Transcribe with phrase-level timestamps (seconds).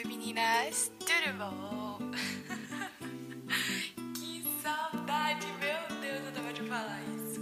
[0.00, 1.98] Oi meninas, tudo bom?
[4.16, 4.32] que
[4.62, 7.38] saudade, meu Deus, eu tava de falar isso.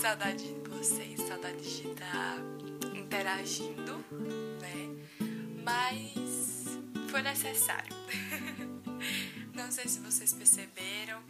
[0.00, 2.38] Saudade de vocês, saudade de estar
[2.96, 4.04] interagindo,
[4.60, 4.88] né?
[5.62, 6.64] Mas
[7.12, 7.94] foi necessário.
[9.54, 11.22] Não sei se vocês perceberam,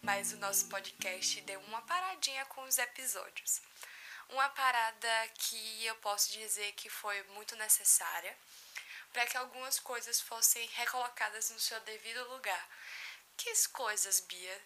[0.00, 3.60] mas o nosso podcast deu uma paradinha com os episódios.
[4.30, 8.36] Uma parada que eu posso dizer que foi muito necessária
[9.14, 12.68] para que algumas coisas fossem recolocadas no seu devido lugar.
[13.36, 14.60] Que coisas, Bia?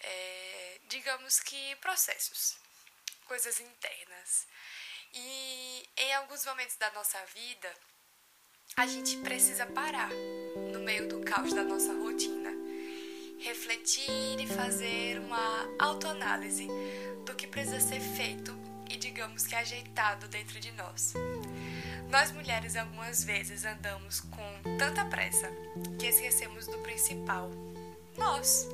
[0.00, 2.56] É, digamos que processos,
[3.26, 4.46] coisas internas.
[5.12, 7.72] E em alguns momentos da nossa vida,
[8.74, 10.08] a gente precisa parar
[10.72, 12.50] no meio do caos da nossa rotina,
[13.38, 16.68] refletir e fazer uma autoanálise
[17.26, 18.50] do que precisa ser feito
[18.88, 21.12] e, digamos que, ajeitado dentro de nós.
[22.12, 25.50] Nós mulheres algumas vezes andamos com tanta pressa
[25.98, 27.50] que esquecemos do principal.
[28.18, 28.68] Nós.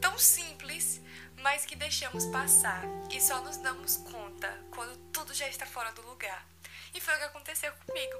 [0.00, 0.98] Tão simples,
[1.42, 6.00] mas que deixamos passar e só nos damos conta quando tudo já está fora do
[6.08, 6.46] lugar.
[6.94, 8.16] E foi o que aconteceu comigo.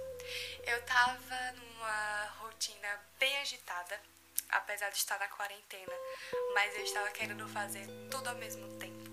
[0.67, 3.99] Eu tava numa rotina bem agitada,
[4.51, 5.95] apesar de estar na quarentena,
[6.53, 9.11] mas eu estava querendo fazer tudo ao mesmo tempo.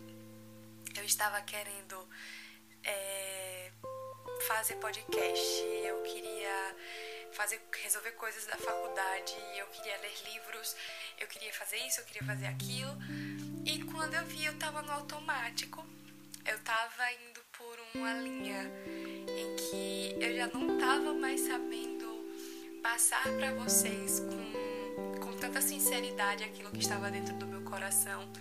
[0.98, 2.10] Eu estava querendo
[4.58, 6.76] fazer podcast, eu queria
[7.32, 10.76] fazer resolver coisas da faculdade, eu queria ler livros,
[11.20, 12.95] eu queria fazer isso, eu queria fazer aquilo.
[13.66, 15.84] E quando eu vi, eu tava no automático.
[16.45, 18.72] Eu tava indo por uma linha
[19.28, 26.44] em que eu já não tava mais sabendo passar para vocês com, com tanta sinceridade
[26.44, 28.32] aquilo que estava dentro do meu coração.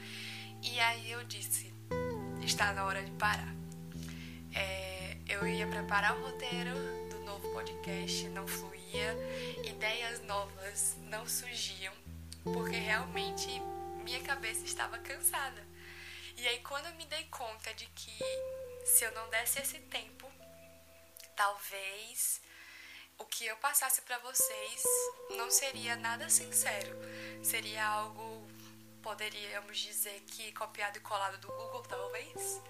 [0.63, 1.73] E aí eu disse:
[2.43, 3.55] está na hora de parar.
[4.55, 4.82] É,
[5.43, 6.73] eu ia preparar o roteiro
[7.11, 9.17] do novo podcast, não fluía,
[9.65, 11.93] ideias novas não surgiam,
[12.45, 13.49] porque realmente
[14.05, 15.67] minha cabeça estava cansada.
[16.37, 18.19] E aí, quando eu me dei conta de que
[18.85, 20.31] se eu não desse esse tempo,
[21.35, 22.41] talvez
[23.19, 24.83] o que eu passasse para vocês
[25.37, 26.97] não seria nada sincero,
[27.43, 28.42] seria algo
[29.03, 32.63] poderíamos dizer que copiado e colado do Google, talvez.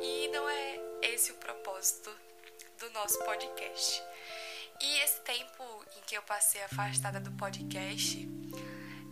[0.00, 2.10] E não é esse o propósito
[2.78, 4.02] do nosso podcast.
[4.80, 8.28] E esse tempo em que eu passei afastada do podcast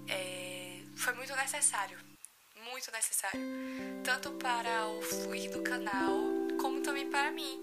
[0.08, 1.98] é, foi muito necessário.
[2.70, 3.40] Muito necessário.
[4.04, 6.12] Tanto para o fluir do canal,
[6.60, 7.62] como também para mim.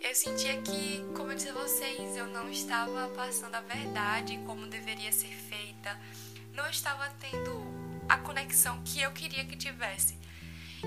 [0.00, 4.66] Eu sentia que, como eu disse a vocês, eu não estava passando a verdade como
[4.66, 5.98] deveria ser feita.
[6.54, 7.67] Não estava tendo
[8.08, 10.18] a conexão que eu queria que tivesse.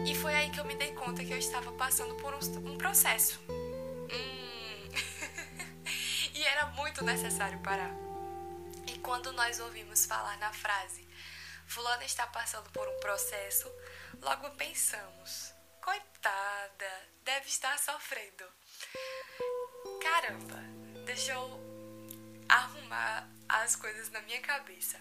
[0.06, 2.78] E foi aí que eu me dei conta que eu estava passando por um, um
[2.78, 3.40] processo.
[3.50, 4.90] Hum.
[6.34, 7.92] e era muito necessário parar.
[8.88, 11.08] E quando nós ouvimos falar na frase,
[11.68, 13.72] Fulana está passando por um processo,
[14.22, 18.46] logo pensamos, coitada, deve estar sofrendo.
[20.02, 20.60] Caramba,
[21.06, 21.60] deixa eu
[22.50, 25.00] arrumar as coisas na minha cabeça.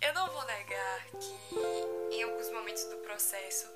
[0.00, 3.68] Eu não vou negar que em alguns momentos do processo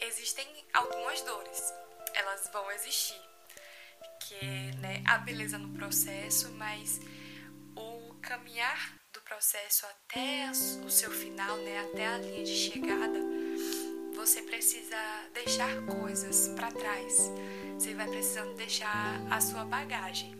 [0.00, 1.72] existem algumas dores.
[2.14, 3.20] Elas vão existir.
[4.20, 7.00] Que né, a beleza no processo, mas
[7.76, 10.50] o caminhar do processo até
[10.84, 13.18] o seu final, né, até a linha de chegada,
[14.14, 14.96] você precisa
[15.34, 17.30] deixar coisas para trás.
[17.74, 20.32] Você vai precisando deixar a sua bagagem.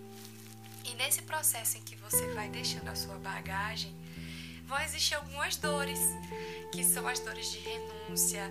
[0.84, 4.01] E nesse processo em que você vai deixando a sua bagagem,
[4.72, 6.00] vão existir algumas dores,
[6.72, 8.50] que são as dores de renúncia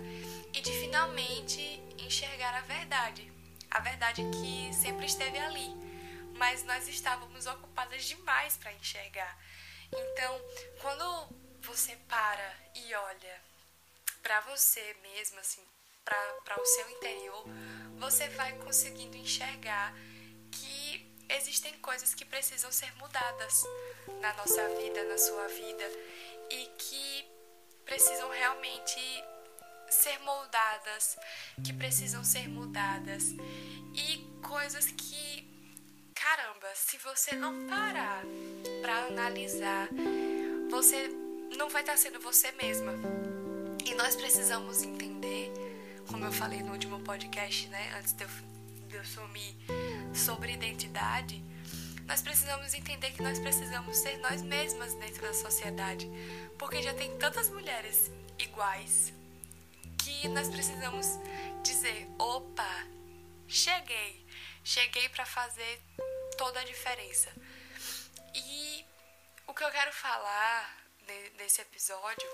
[0.54, 3.32] e de finalmente enxergar a verdade.
[3.68, 5.74] A verdade que sempre esteve ali,
[6.38, 9.36] mas nós estávamos ocupadas demais para enxergar.
[9.92, 10.40] Então,
[10.80, 11.28] quando
[11.62, 13.40] você para e olha
[14.22, 15.62] para você mesmo, assim,
[16.04, 17.44] para o seu interior,
[17.98, 19.92] você vai conseguindo enxergar
[21.28, 23.64] existem coisas que precisam ser mudadas
[24.20, 25.84] na nossa vida, na sua vida
[26.50, 27.24] e que
[27.84, 29.00] precisam realmente
[29.90, 31.16] ser moldadas,
[31.64, 33.24] que precisam ser mudadas
[33.94, 35.52] e coisas que
[36.14, 38.22] caramba, se você não parar
[38.80, 39.88] para analisar,
[40.70, 41.08] você
[41.56, 42.92] não vai estar sendo você mesma.
[43.84, 45.52] E nós precisamos entender,
[46.08, 48.28] como eu falei no último podcast, né, antes de eu,
[48.88, 49.56] de eu sumir,
[50.14, 51.42] sobre identidade,
[52.06, 56.08] nós precisamos entender que nós precisamos ser nós mesmas dentro da sociedade,
[56.58, 59.12] porque já tem tantas mulheres iguais
[59.98, 61.06] que nós precisamos
[61.62, 62.86] dizer: opa,
[63.46, 64.26] cheguei,
[64.64, 65.80] cheguei para fazer
[66.36, 67.30] toda a diferença.
[69.52, 70.78] O que eu quero falar
[71.36, 72.26] nesse episódio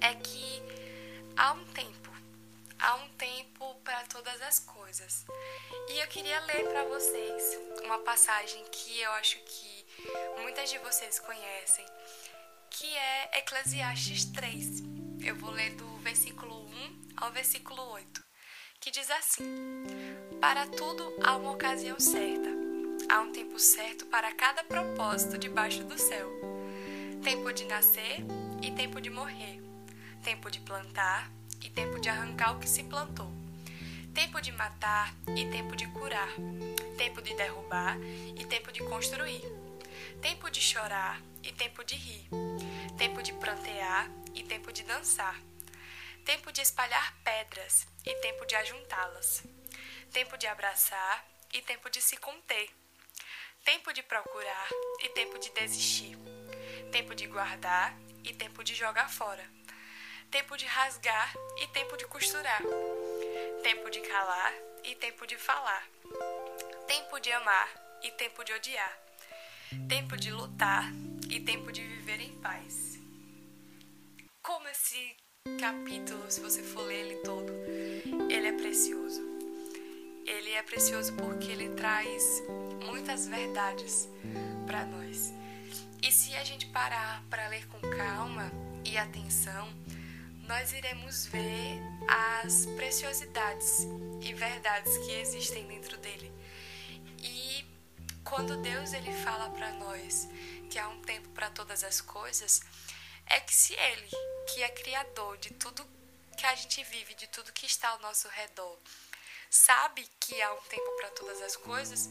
[0.00, 0.60] é que
[1.36, 2.10] há um tempo,
[2.84, 5.24] há um tempo para todas as coisas.
[5.88, 9.86] E eu queria ler para vocês uma passagem que eu acho que
[10.42, 11.86] muitas de vocês conhecem,
[12.68, 14.82] que é Eclesiastes 3.
[15.24, 18.22] Eu vou ler do versículo 1 ao versículo 8,
[18.80, 19.44] que diz assim:
[20.38, 22.50] Para tudo há uma ocasião certa,
[23.08, 26.28] há um tempo certo para cada propósito debaixo do céu.
[27.22, 28.18] Tempo de nascer
[28.60, 29.62] e tempo de morrer,
[30.22, 31.32] tempo de plantar
[31.64, 33.32] e tempo de arrancar o que se plantou,
[34.14, 36.28] tempo de matar e tempo de curar,
[36.96, 37.96] tempo de derrubar
[38.36, 39.42] e tempo de construir,
[40.20, 42.28] tempo de chorar e tempo de rir,
[42.96, 45.40] tempo de prantear e tempo de dançar,
[46.24, 49.42] tempo de espalhar pedras e tempo de ajuntá-las,
[50.12, 52.70] tempo de abraçar e tempo de se conter,
[53.64, 54.68] tempo de procurar
[55.00, 56.16] e tempo de desistir,
[56.92, 59.44] tempo de guardar e tempo de jogar fora,
[60.34, 61.32] tempo de rasgar
[61.62, 62.60] e tempo de costurar,
[63.62, 64.52] tempo de calar
[64.82, 65.88] e tempo de falar,
[66.88, 67.68] tempo de amar
[68.02, 68.98] e tempo de odiar,
[69.88, 70.92] tempo de lutar
[71.30, 72.98] e tempo de viver em paz.
[74.42, 75.16] Como esse
[75.60, 77.52] capítulo, se você for ler ele todo,
[78.28, 79.22] ele é precioso.
[80.26, 82.42] Ele é precioso porque ele traz
[82.84, 84.08] muitas verdades
[84.66, 85.32] para nós.
[86.02, 88.50] E se a gente parar para ler com calma
[88.84, 89.83] e atenção,
[90.46, 93.86] nós iremos ver as preciosidades
[94.20, 96.32] e verdades que existem dentro dele.
[97.22, 97.64] E
[98.24, 100.28] quando Deus ele fala para nós
[100.70, 102.60] que há um tempo para todas as coisas,
[103.26, 104.08] é que se Ele,
[104.52, 105.86] que é criador de tudo
[106.36, 108.78] que a gente vive, de tudo que está ao nosso redor,
[109.48, 112.10] sabe que há um tempo para todas as coisas,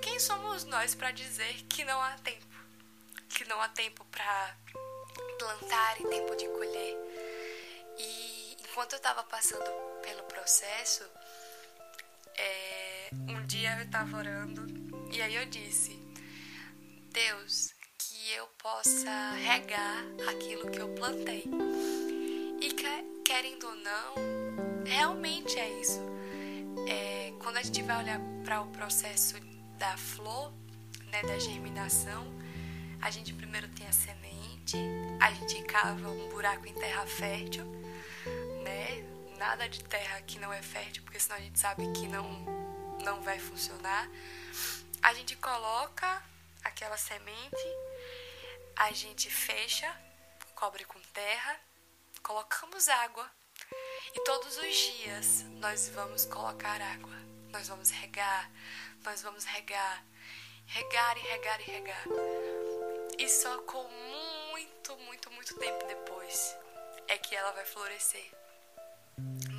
[0.00, 2.46] quem somos nós para dizer que não há tempo?
[3.28, 4.56] Que não há tempo para
[5.38, 7.27] plantar e tempo de colher?
[8.78, 9.68] Enquanto eu estava passando
[10.02, 11.02] pelo processo,
[12.36, 14.64] é, um dia eu estava orando
[15.10, 16.00] e aí eu disse:
[17.10, 21.42] Deus, que eu possa regar aquilo que eu plantei.
[22.60, 22.72] E
[23.24, 24.14] querendo ou não,
[24.86, 26.00] realmente é isso.
[26.88, 29.34] É, quando a gente vai olhar para o processo
[29.76, 30.52] da flor,
[31.10, 32.32] né, da germinação,
[33.02, 34.76] a gente primeiro tem a semente,
[35.20, 37.87] a gente cava um buraco em terra fértil?
[39.38, 42.28] Nada de terra que não é fértil, porque senão a gente sabe que não,
[43.04, 44.08] não vai funcionar.
[45.00, 46.20] A gente coloca
[46.64, 47.66] aquela semente,
[48.76, 49.88] a gente fecha,
[50.56, 51.56] cobre com terra,
[52.20, 53.30] colocamos água
[54.12, 57.14] e todos os dias nós vamos colocar água,
[57.50, 58.50] nós vamos regar,
[59.04, 60.04] nós vamos regar,
[60.66, 62.04] regar e regar e regar.
[63.16, 63.84] E só com
[64.50, 66.56] muito, muito, muito tempo depois
[67.06, 68.37] é que ela vai florescer.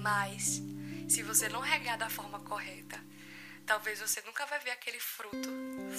[0.01, 0.61] Mas
[1.07, 2.99] se você não regar da forma correta,
[3.65, 5.49] talvez você nunca vai ver aquele fruto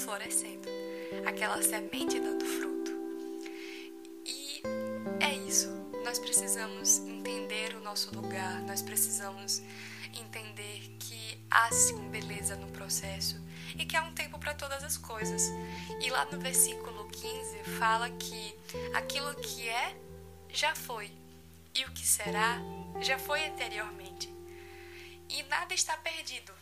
[0.04, 0.68] florescendo,
[1.26, 2.90] aquela semente dando fruto.
[4.24, 4.62] E
[5.20, 5.68] é isso.
[6.04, 9.62] Nós precisamos entender o nosso lugar, nós precisamos
[10.18, 13.36] entender que há sim beleza no processo
[13.78, 15.42] e que há um tempo para todas as coisas.
[16.00, 18.56] E lá no versículo 15 fala que
[18.94, 19.96] aquilo que é
[20.48, 21.10] já foi
[21.74, 22.58] e o que será
[23.00, 24.28] já foi anteriormente.
[25.28, 26.52] E nada está perdido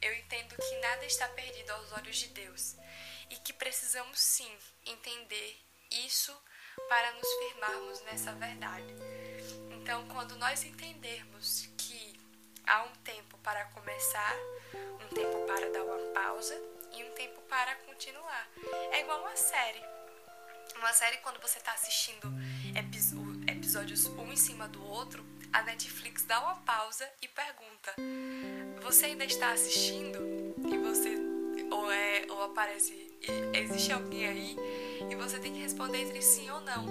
[0.00, 2.76] eu entendo que nada está perdido aos olhos de Deus
[3.30, 4.50] e que precisamos sim
[4.86, 6.34] entender isso
[6.88, 8.94] para nos firmarmos nessa verdade.
[9.72, 12.18] Então, quando nós entendermos que
[12.66, 14.36] há um tempo para começar,
[14.74, 16.54] um tempo para dar uma pausa
[16.92, 18.48] e um tempo para continuar,
[18.92, 19.82] é igual uma série.
[20.76, 22.28] Uma série, quando você está assistindo
[23.48, 27.94] episódios um em cima do outro, a Netflix dá uma pausa e pergunta:
[28.82, 30.18] Você ainda está assistindo?
[30.66, 31.16] E você
[31.70, 33.08] ou é ou aparece
[33.52, 34.56] existe alguém aí
[35.10, 36.86] e você tem que responder entre sim ou não.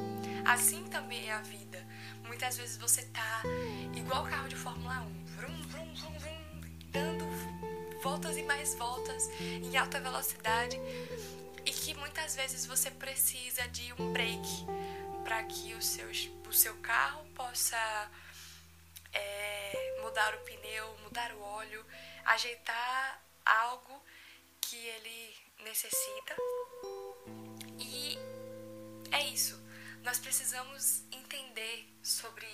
[0.45, 1.85] Assim também é a vida.
[2.25, 3.43] Muitas vezes você tá
[3.95, 6.61] igual o carro de Fórmula 1, vrum, vrum, vrum, vrum,
[6.91, 7.25] dando
[8.01, 10.79] voltas e mais voltas em alta velocidade
[11.65, 14.47] e que muitas vezes você precisa de um break
[15.23, 16.07] para que o seu,
[16.47, 17.77] o seu carro possa
[19.17, 21.85] é, mudar o pneu, mudar o óleo,
[22.25, 24.03] ajeitar algo
[24.61, 26.35] que ele necessita.
[27.79, 28.17] E
[29.11, 29.61] é isso.
[30.03, 32.47] Nós precisamos entender sobre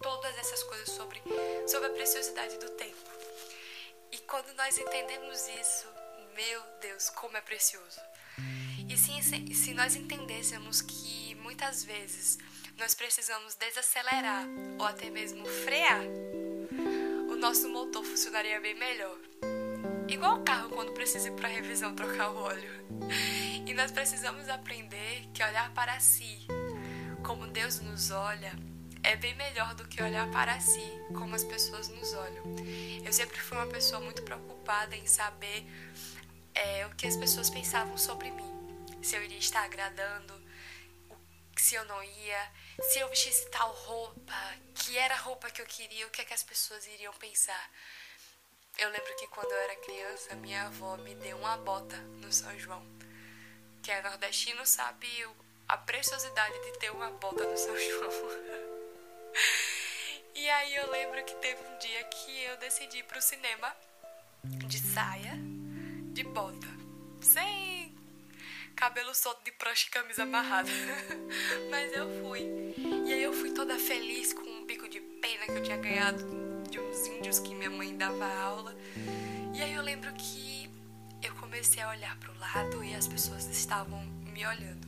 [0.00, 1.22] todas essas coisas, sobre,
[1.66, 3.10] sobre a preciosidade do tempo.
[4.12, 5.86] E quando nós entendemos isso,
[6.34, 8.00] meu Deus, como é precioso.
[8.88, 12.38] E se, se nós entendêssemos que muitas vezes
[12.78, 14.46] nós precisamos desacelerar
[14.78, 16.02] ou até mesmo frear,
[17.30, 19.18] o nosso motor funcionaria bem melhor.
[20.08, 22.70] Igual o carro quando precisa ir para revisão trocar o óleo.
[23.66, 26.46] E nós precisamos aprender que olhar para si,
[27.24, 28.52] como Deus nos olha,
[29.02, 32.44] é bem melhor do que olhar para si, como as pessoas nos olham.
[33.04, 35.66] Eu sempre fui uma pessoa muito preocupada em saber
[36.54, 38.44] é, o que as pessoas pensavam sobre mim.
[39.02, 40.45] Se eu iria estar agradando,
[41.56, 45.66] se eu não ia, se eu vestisse tal roupa, que era a roupa que eu
[45.66, 47.70] queria, o que, é que as pessoas iriam pensar.
[48.78, 52.56] Eu lembro que quando eu era criança, minha avó me deu uma bota no São
[52.58, 52.84] João.
[53.82, 55.08] Quem é nordestino sabe
[55.68, 58.10] a preciosidade de ter uma bota no São João.
[60.34, 63.74] e aí eu lembro que teve um dia que eu decidi ir pro cinema
[64.44, 65.32] de saia,
[66.12, 66.68] de bota,
[67.22, 67.95] sem
[68.76, 70.70] cabelo solto de prancha e camisa amarrada.
[71.70, 72.42] Mas eu fui.
[73.06, 76.24] E aí eu fui toda feliz com um bico de pena que eu tinha ganhado
[76.70, 78.76] de uns índios que minha mãe dava aula.
[79.54, 80.70] E aí eu lembro que
[81.22, 84.86] eu comecei a olhar para o lado e as pessoas estavam me olhando.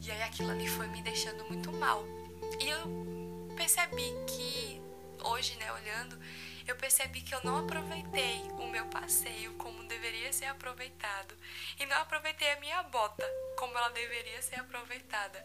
[0.00, 2.04] E aí aquilo ali foi me deixando muito mal.
[2.60, 4.80] E eu percebi que
[5.24, 6.18] hoje, né, olhando,
[6.66, 10.09] eu percebi que eu não aproveitei o meu passeio como deveria
[10.50, 11.36] aproveitado
[11.78, 13.26] e não aproveitei a minha bota
[13.56, 15.44] como ela deveria ser aproveitada,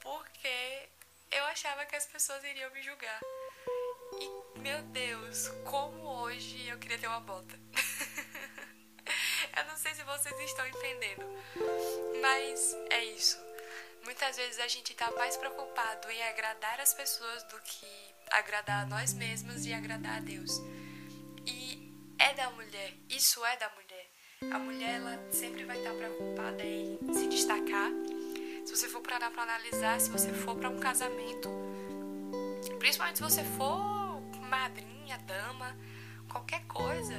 [0.00, 0.88] porque
[1.30, 3.20] eu achava que as pessoas iriam me julgar.
[4.20, 7.58] E, meu Deus, como hoje eu queria ter uma bota.
[9.56, 11.26] eu não sei se vocês estão entendendo,
[12.20, 13.38] mas é isso.
[14.04, 18.86] Muitas vezes a gente está mais preocupado em agradar as pessoas do que agradar a
[18.86, 20.60] nós mesmos e agradar a Deus.
[21.46, 23.83] E é da mulher, isso é da mulher.
[24.52, 27.90] A mulher ela sempre vai estar preocupada em se destacar.
[28.64, 31.50] Se você for para analisar, se você for para um casamento,
[32.78, 35.76] principalmente se você for madrinha, dama,
[36.28, 37.14] qualquer coisa,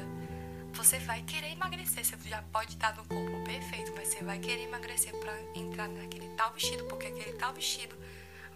[0.74, 2.04] você vai querer emagrecer.
[2.04, 6.30] Você já pode estar no corpo perfeito, mas você vai querer emagrecer para entrar naquele
[6.36, 7.96] tal vestido, porque aquele tal vestido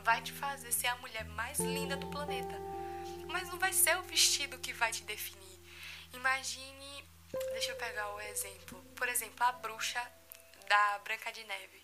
[0.03, 2.55] vai te fazer ser a mulher mais linda do planeta.
[3.27, 5.59] Mas não vai ser o vestido que vai te definir.
[6.13, 7.05] Imagine,
[7.51, 8.81] deixa eu pegar o exemplo.
[8.95, 10.01] Por exemplo, a bruxa
[10.67, 11.83] da Branca de Neve.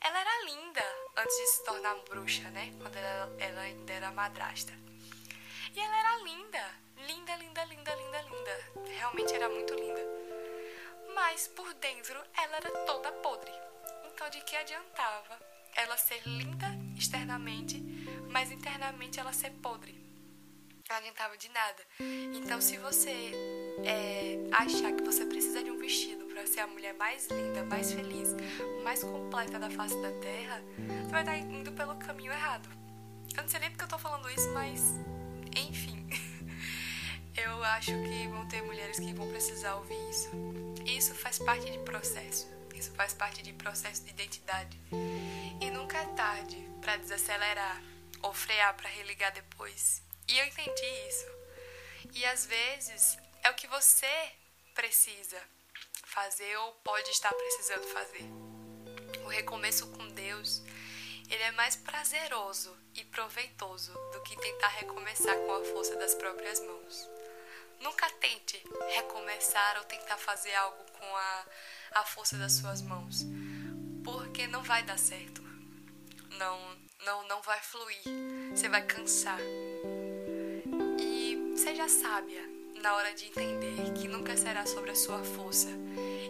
[0.00, 0.84] Ela era linda
[1.16, 2.72] antes de se tornar bruxa, né?
[2.80, 4.72] Quando ela, ela ainda era madrasta.
[5.74, 6.86] E ela era linda.
[7.06, 8.88] Linda, linda, linda, linda, linda.
[8.98, 10.00] Realmente era muito linda.
[11.14, 13.52] Mas por dentro ela era toda podre.
[14.04, 15.38] Então de que adiantava
[15.74, 17.80] ela ser linda externamente,
[18.30, 19.94] mas internamente ela ser podre?
[20.88, 21.86] Não adiantava de nada.
[22.34, 26.94] Então se você é, achar que você precisa de um vestido para ser a mulher
[26.94, 28.34] mais linda, mais feliz,
[28.82, 32.68] mais completa da face da terra, você vai estar indo pelo caminho errado.
[33.36, 34.80] Eu não sei nem porque eu tô falando isso, mas
[35.56, 36.06] enfim,
[37.36, 40.30] eu acho que vão ter mulheres que vão precisar ouvir isso.
[40.86, 42.46] Isso faz parte de processo.
[42.74, 44.78] Isso faz parte de processo de identidade.
[45.60, 47.82] E nunca é tarde para desacelerar
[48.22, 50.02] ou frear para religar depois.
[50.28, 51.26] E eu entendi isso.
[52.14, 54.10] E às vezes é o que você
[54.74, 55.40] precisa
[56.02, 58.24] fazer ou pode estar precisando fazer.
[59.24, 60.62] O recomeço com Deus
[61.30, 66.58] ele é mais prazeroso e proveitoso do que tentar recomeçar com a força das próprias
[66.58, 67.08] mãos.
[67.80, 68.60] Nunca tente
[68.94, 71.46] recomeçar ou tentar fazer algo com a,
[71.92, 73.24] a força das suas mãos,
[74.04, 75.40] porque não vai dar certo.
[76.30, 78.02] Não, não, não vai fluir.
[78.50, 79.38] Você vai cansar.
[80.98, 85.70] E seja sábia na hora de entender que nunca será sobre a sua força,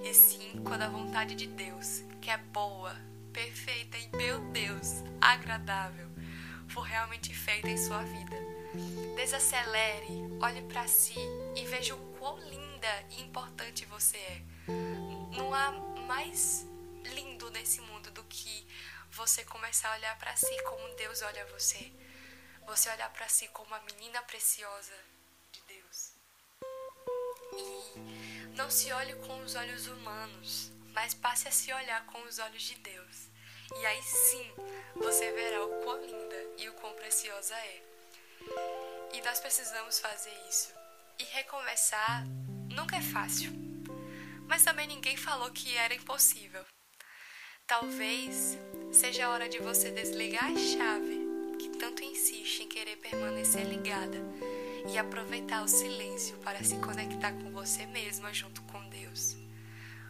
[0.04, 2.96] e sim quando a vontade de Deus, que é boa,
[3.32, 6.06] perfeita e, meu Deus, agradável
[6.68, 8.36] for realmente feita em sua vida.
[9.16, 10.08] Desacelere,
[10.42, 11.14] olhe para si
[11.54, 14.42] e veja o quão linda e importante você é.
[15.36, 15.72] Não há
[16.06, 16.66] mais
[17.14, 18.66] lindo nesse mundo do que
[19.10, 21.90] você começar a olhar para si como Deus olha você.
[22.66, 24.92] Você olhar para si como a menina preciosa
[28.54, 32.62] não se olhe com os olhos humanos, mas passe a se olhar com os olhos
[32.62, 33.28] de Deus.
[33.78, 34.50] E aí sim
[34.94, 37.82] você verá o quão linda e o quão preciosa é.
[39.12, 40.72] E nós precisamos fazer isso.
[41.18, 42.24] E recomeçar
[42.70, 43.52] nunca é fácil.
[44.48, 46.64] Mas também ninguém falou que era impossível.
[47.66, 48.56] Talvez
[48.92, 51.26] seja a hora de você desligar a chave
[51.58, 54.18] que tanto insiste em querer permanecer ligada
[54.88, 59.36] e aproveitar o silêncio para se conectar com você mesma junto com Deus.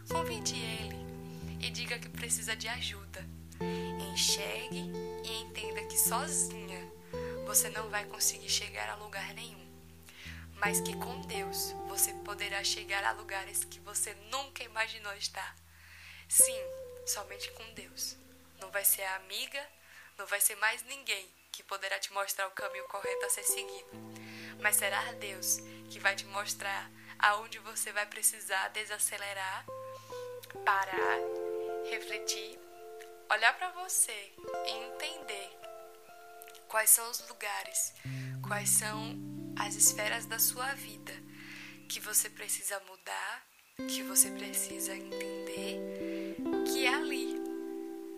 [0.09, 0.95] Convide Ele
[1.59, 3.25] e diga que precisa de ajuda.
[4.13, 4.91] Enxergue
[5.23, 6.91] e entenda que sozinha
[7.45, 9.65] você não vai conseguir chegar a lugar nenhum,
[10.55, 15.55] mas que com Deus você poderá chegar a lugares que você nunca imaginou estar.
[16.27, 16.59] Sim,
[17.05, 18.17] somente com Deus.
[18.59, 19.65] Não vai ser a amiga,
[20.17, 23.89] não vai ser mais ninguém que poderá te mostrar o caminho correto a ser seguido,
[24.59, 25.57] mas será Deus
[25.89, 29.65] que vai te mostrar aonde você vai precisar desacelerar,
[30.65, 31.19] parar,
[31.89, 32.59] refletir,
[33.31, 34.33] olhar para você
[34.65, 35.57] e entender
[36.67, 37.93] quais são os lugares,
[38.47, 39.15] quais são
[39.59, 41.13] as esferas da sua vida
[41.89, 43.47] que você precisa mudar,
[43.87, 47.35] que você precisa entender que é ali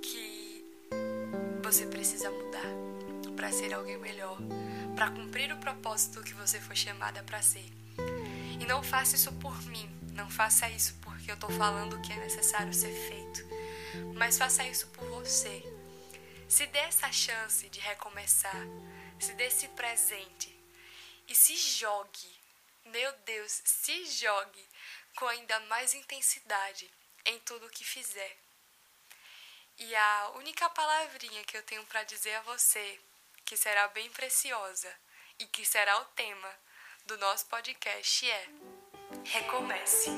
[0.01, 0.65] que
[1.63, 2.73] você precisa mudar
[3.35, 4.37] para ser alguém melhor,
[4.99, 7.63] para cumprir o propósito que você foi chamada para ser.
[8.59, 12.17] E não faça isso por mim, não faça isso porque eu estou falando que é
[12.17, 13.47] necessário ser feito,
[14.13, 15.63] mas faça isso por você.
[16.49, 18.61] Se dê essa chance de recomeçar,
[19.17, 20.53] se dê esse presente
[21.29, 22.37] e se jogue,
[22.83, 24.67] meu Deus, se jogue
[25.15, 26.91] com ainda mais intensidade
[27.25, 28.37] em tudo o que fizer.
[29.77, 32.99] E a única palavrinha que eu tenho para dizer a você,
[33.49, 34.87] que será bem preciosa
[35.39, 36.55] e que será o tema
[37.07, 38.47] do nosso podcast é
[39.25, 40.11] Recomece.